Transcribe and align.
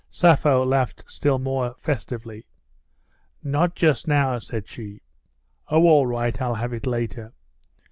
Sappho 0.09 0.65
laughed 0.65 1.03
still 1.05 1.37
more 1.37 1.75
festively. 1.77 2.47
"Not 3.43 3.75
just 3.75 4.07
now," 4.07 4.39
said 4.39 4.67
she. 4.67 5.03
"Oh, 5.67 5.83
all 5.85 6.07
right, 6.07 6.41
I'll 6.41 6.55
have 6.55 6.73
it 6.73 6.87
later." 6.87 7.31